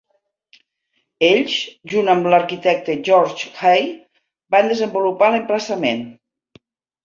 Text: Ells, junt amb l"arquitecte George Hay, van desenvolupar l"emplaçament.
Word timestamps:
Ells, 1.27 1.57
junt 1.91 2.09
amb 2.15 2.31
l"arquitecte 2.31 2.97
George 3.11 3.53
Hay, 3.69 3.87
van 4.57 4.75
desenvolupar 4.75 5.33
l"emplaçament. 5.33 6.07